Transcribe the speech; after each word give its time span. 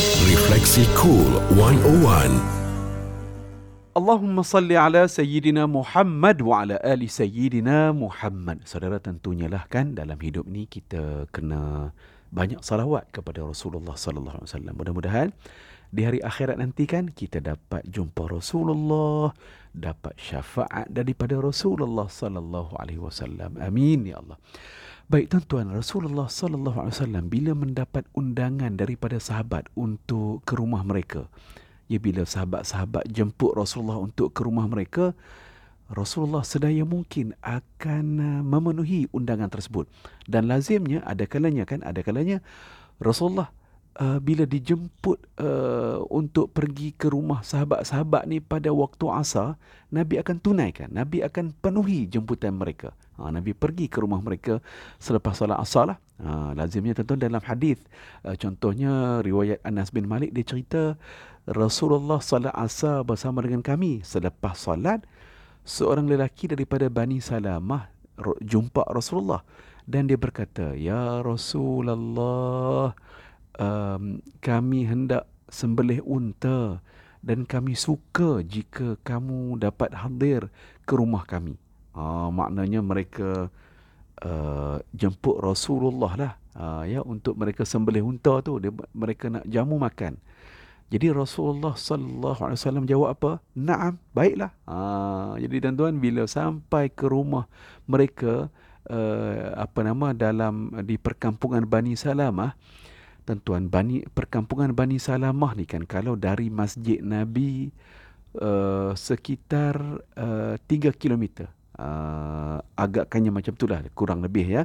Refleksi 0.00 0.88
Cool 0.96 1.28
101. 1.60 2.32
Allahumma 3.92 4.40
salli 4.40 4.72
ala 4.72 5.04
Sayyidina 5.04 5.68
Muhammad 5.68 6.40
wa 6.40 6.64
ala 6.64 6.80
ali 6.80 7.04
Sayyidina 7.04 7.92
Muhammad. 7.92 8.64
Saudara 8.64 8.96
tentunya 8.96 9.52
lah 9.52 9.68
kan 9.68 9.92
dalam 9.92 10.16
hidup 10.16 10.48
ni 10.48 10.64
kita 10.64 11.28
kena 11.28 11.92
banyak 12.32 12.64
salawat 12.64 13.12
kepada 13.12 13.44
Rasulullah 13.44 13.92
sallallahu 13.92 14.40
alaihi 14.40 14.48
wasallam. 14.48 14.74
Mudah-mudahan 14.80 15.36
di 15.90 16.06
hari 16.06 16.22
akhirat 16.22 16.56
nanti 16.56 16.86
kan 16.86 17.10
kita 17.10 17.42
dapat 17.42 17.82
jumpa 17.90 18.30
Rasulullah, 18.30 19.34
dapat 19.74 20.14
syafaat 20.14 20.86
daripada 20.86 21.34
Rasulullah 21.42 22.06
sallallahu 22.06 22.78
alaihi 22.78 23.02
wasallam. 23.02 23.58
Amin 23.58 24.06
ya 24.06 24.22
Allah. 24.22 24.38
Baik 25.10 25.34
tuan-tuan, 25.34 25.74
Rasulullah 25.74 26.30
sallallahu 26.30 26.86
alaihi 26.86 26.94
wasallam 26.94 27.24
bila 27.26 27.52
mendapat 27.58 28.06
undangan 28.14 28.78
daripada 28.78 29.18
sahabat 29.18 29.66
untuk 29.74 30.46
ke 30.46 30.54
rumah 30.54 30.86
mereka. 30.86 31.26
Ya 31.90 31.98
bila 31.98 32.22
sahabat-sahabat 32.22 33.10
jemput 33.10 33.58
Rasulullah 33.58 33.98
untuk 33.98 34.30
ke 34.30 34.46
rumah 34.46 34.70
mereka, 34.70 35.10
Rasulullah 35.90 36.46
sedaya 36.46 36.86
mungkin 36.86 37.34
akan 37.42 38.04
uh, 38.22 38.40
memenuhi 38.46 39.10
undangan 39.10 39.50
tersebut. 39.50 39.90
Dan 40.30 40.46
lazimnya 40.46 41.02
ada 41.02 41.26
kalanya 41.26 41.66
kan, 41.66 41.82
ada 41.82 41.98
kalanya 42.06 42.38
Rasulullah 43.02 43.50
uh, 44.00 44.18
bila 44.18 44.48
dijemput 44.48 45.20
uh, 45.38 46.00
untuk 46.08 46.50
pergi 46.56 46.96
ke 46.96 47.12
rumah 47.12 47.44
sahabat-sahabat 47.44 48.24
ni 48.24 48.40
pada 48.40 48.72
waktu 48.72 49.04
asar, 49.12 49.60
Nabi 49.92 50.16
akan 50.18 50.40
tunaikan, 50.40 50.88
Nabi 50.88 51.20
akan 51.20 51.52
penuhi 51.60 52.08
jemputan 52.08 52.56
mereka. 52.56 52.96
Ha, 53.20 53.28
Nabi 53.28 53.52
pergi 53.52 53.92
ke 53.92 54.00
rumah 54.00 54.24
mereka 54.24 54.64
selepas 54.96 55.36
solat 55.36 55.60
asar 55.60 55.92
lah. 55.92 55.98
Ha, 56.24 56.56
lazimnya 56.56 56.96
tentu 56.96 57.20
dalam 57.20 57.44
hadis, 57.44 57.76
uh, 58.24 58.34
contohnya 58.34 59.20
riwayat 59.20 59.60
Anas 59.60 59.92
bin 59.92 60.08
Malik 60.08 60.32
dia 60.32 60.44
cerita 60.48 60.96
Rasulullah 61.44 62.24
solat 62.24 62.56
asar 62.56 63.04
bersama 63.04 63.44
dengan 63.44 63.60
kami 63.60 64.00
selepas 64.00 64.56
solat 64.56 65.04
seorang 65.64 66.08
lelaki 66.08 66.48
daripada 66.48 66.88
Bani 66.88 67.20
Salamah 67.20 67.92
jumpa 68.40 68.84
Rasulullah 68.88 69.44
dan 69.88 70.06
dia 70.06 70.20
berkata, 70.20 70.76
"Ya 70.76 71.18
Rasulullah, 71.24 72.92
um, 73.60 74.24
kami 74.40 74.88
hendak 74.88 75.28
sembelih 75.52 76.00
unta 76.02 76.80
dan 77.20 77.44
kami 77.44 77.76
suka 77.76 78.40
jika 78.40 78.96
kamu 79.04 79.60
dapat 79.60 79.92
hadir 79.92 80.48
ke 80.88 80.96
rumah 80.96 81.28
kami. 81.28 81.60
Uh, 81.92 82.32
maknanya 82.32 82.80
mereka 82.80 83.52
uh, 84.24 84.80
jemput 84.96 85.36
Rasulullah 85.42 86.12
lah 86.16 86.32
uh, 86.56 86.82
ya 86.88 87.04
untuk 87.04 87.36
mereka 87.36 87.66
sembelih 87.68 88.00
unta 88.00 88.40
tu 88.40 88.56
dia, 88.56 88.72
mereka 88.96 89.28
nak 89.28 89.44
jamu 89.44 89.76
makan. 89.76 90.16
Jadi 90.90 91.06
Rasulullah 91.14 91.78
sallallahu 91.78 92.40
alaihi 92.42 92.58
wasallam 92.58 92.86
jawab 92.90 93.14
apa? 93.14 93.32
Naam, 93.54 93.94
baiklah. 94.10 94.50
Uh, 94.66 95.38
jadi 95.38 95.70
tuan-tuan 95.70 95.94
bila 96.02 96.26
sampai 96.26 96.90
ke 96.90 97.06
rumah 97.06 97.46
mereka 97.86 98.50
uh, 98.90 99.54
apa 99.54 99.86
nama 99.86 100.10
dalam 100.10 100.74
di 100.82 100.98
perkampungan 100.98 101.62
Bani 101.62 101.94
Salamah 101.94 102.58
tuan-tuan 103.30 103.70
Bani 103.70 104.02
perkampungan 104.10 104.74
Bani 104.74 104.98
Salamah 104.98 105.54
ni 105.54 105.62
kan 105.62 105.86
kalau 105.86 106.18
dari 106.18 106.50
Masjid 106.50 106.98
Nabi 106.98 107.70
uh, 108.34 108.90
sekitar 108.98 109.78
uh, 110.18 110.58
3 110.58 110.90
km 110.98 111.46
uh, 111.78 112.58
agaknya 112.74 113.30
macam 113.30 113.54
itulah 113.54 113.86
kurang 113.94 114.26
lebih 114.26 114.50
ya. 114.50 114.62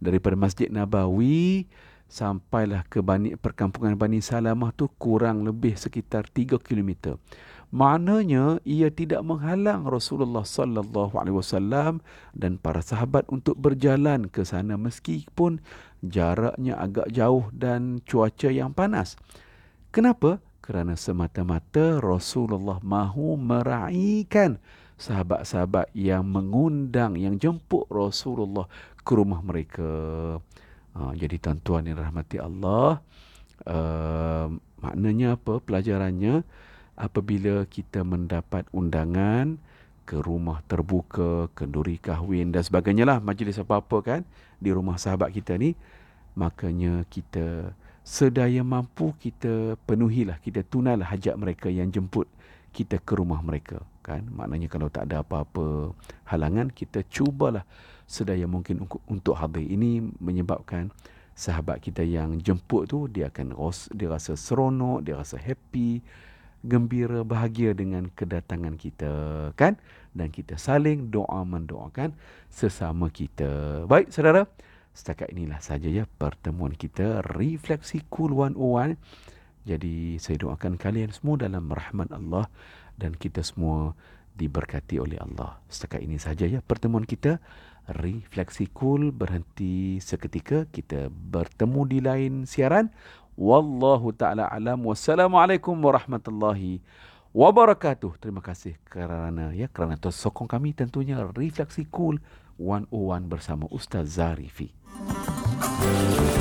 Daripada 0.00 0.32
Masjid 0.32 0.72
Nabawi 0.72 1.68
sampailah 2.08 2.88
ke 2.88 3.04
Bani 3.04 3.36
perkampungan 3.36 3.92
Bani 4.00 4.24
Salamah 4.24 4.72
tu 4.72 4.88
kurang 4.96 5.44
lebih 5.44 5.76
sekitar 5.76 6.24
3 6.32 6.56
km 6.56 7.20
Maknanya 7.74 8.62
ia 8.62 8.94
tidak 8.94 9.26
menghalang 9.26 9.90
Rasulullah 9.90 10.46
sallallahu 10.46 11.18
alaihi 11.18 11.36
wasallam 11.36 11.98
dan 12.30 12.62
para 12.62 12.78
sahabat 12.78 13.26
untuk 13.26 13.58
berjalan 13.58 14.30
ke 14.30 14.46
sana 14.46 14.78
meskipun 14.78 15.58
jaraknya 16.00 16.78
agak 16.78 17.10
jauh 17.10 17.50
dan 17.50 17.98
cuaca 18.06 18.48
yang 18.54 18.70
panas. 18.70 19.18
Kenapa? 19.90 20.38
Kerana 20.62 20.94
semata-mata 20.98 21.98
Rasulullah 22.02 22.82
mahu 22.82 23.38
meraihkan 23.38 24.58
sahabat-sahabat 24.96 25.92
yang 25.92 26.26
mengundang, 26.26 27.14
yang 27.20 27.36
jemput 27.36 27.86
Rasulullah 27.92 28.66
ke 29.02 29.12
rumah 29.14 29.44
mereka. 29.44 29.86
Ha, 30.96 31.12
jadi 31.12 31.36
tuan-tuan 31.36 31.86
yang 31.86 32.00
rahmati 32.00 32.40
Allah, 32.40 33.04
uh, 33.68 34.48
maknanya 34.80 35.36
apa 35.36 35.60
pelajarannya? 35.60 36.40
Apabila 36.96 37.68
kita 37.68 38.02
mendapat 38.02 38.64
undangan 38.72 39.60
ke 40.08 40.16
rumah 40.18 40.62
terbuka, 40.64 41.52
kenduri 41.52 42.00
kahwin 42.00 42.54
dan 42.54 42.62
sebagainya 42.62 43.04
lah 43.04 43.18
majlis 43.20 43.60
apa-apa 43.60 43.98
kan 44.02 44.20
di 44.56 44.70
rumah 44.72 44.96
sahabat 44.96 45.34
kita 45.34 45.58
ni 45.60 45.76
makanya 46.32 47.04
kita 47.12 47.74
sedaya 48.06 48.62
mampu 48.62 49.12
kita 49.18 49.74
penuhilah 49.84 50.38
kita 50.38 50.62
tunailah 50.62 51.10
hajat 51.10 51.34
mereka 51.34 51.66
yang 51.68 51.90
jemput 51.90 52.30
kita 52.70 53.00
ke 53.00 53.12
rumah 53.16 53.40
mereka 53.40 53.80
kan. 54.04 54.22
Maknanya 54.28 54.68
kalau 54.68 54.92
tak 54.92 55.08
ada 55.08 55.24
apa-apa 55.24 55.96
halangan 56.28 56.68
kita 56.68 57.02
cubalah 57.08 57.64
sedaya 58.04 58.44
mungkin 58.44 58.84
untuk 59.08 59.34
hadir. 59.34 59.64
Ini 59.64 60.04
menyebabkan 60.20 60.92
sahabat 61.32 61.80
kita 61.80 62.04
yang 62.04 62.36
jemput 62.38 62.86
tu 62.86 63.08
dia 63.08 63.32
akan 63.32 63.52
dia 63.92 64.08
rasa 64.08 64.36
seronok 64.36 65.04
dia 65.04 65.20
rasa 65.20 65.36
happy 65.36 66.00
gembira 66.66 67.22
bahagia 67.22 67.72
dengan 67.72 68.10
kedatangan 68.10 68.74
kita 68.74 69.12
kan 69.54 69.78
dan 70.12 70.34
kita 70.34 70.58
saling 70.58 71.14
doa 71.14 71.46
mendoakan 71.46 72.12
sesama 72.50 73.08
kita. 73.08 73.84
Baik 73.86 74.10
saudara, 74.10 74.50
setakat 74.90 75.30
inilah 75.30 75.62
saja 75.62 75.86
ya 75.86 76.04
pertemuan 76.18 76.74
kita 76.74 77.22
refleksi 77.22 78.02
cool 78.10 78.34
101. 78.34 78.98
Jadi 79.66 80.18
saya 80.18 80.36
doakan 80.42 80.78
kalian 80.78 81.10
semua 81.14 81.38
dalam 81.38 81.70
rahmat 81.70 82.10
Allah 82.10 82.46
dan 82.98 83.14
kita 83.14 83.42
semua 83.46 83.94
diberkati 84.36 85.00
oleh 85.00 85.16
Allah. 85.22 85.58
Setakat 85.70 86.02
ini 86.02 86.18
saja 86.20 86.44
ya 86.44 86.60
pertemuan 86.60 87.06
kita 87.06 87.40
refleksi 87.86 88.66
cool 88.74 89.14
berhenti 89.14 90.02
seketika 90.02 90.66
kita 90.66 91.06
bertemu 91.10 91.80
di 91.86 91.98
lain 92.02 92.32
siaran 92.42 92.90
Wallahu 93.36 94.16
ta'ala 94.16 94.48
alam. 94.48 94.80
Wassalamualaikum 94.88 95.76
warahmatullahi 95.76 96.80
wabarakatuh. 97.36 98.16
Terima 98.16 98.40
kasih 98.40 98.80
kerana 98.88 99.52
ya 99.52 99.68
kerana 99.68 100.00
terus 100.00 100.16
sokong 100.16 100.48
kami 100.48 100.72
tentunya 100.72 101.20
Refleksi 101.20 101.84
Cool 101.92 102.16
101 102.56 103.28
bersama 103.28 103.68
Ustaz 103.68 104.16
Zarifi. 104.16 104.72
Thank 105.76 106.35